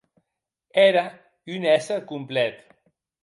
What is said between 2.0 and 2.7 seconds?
complet.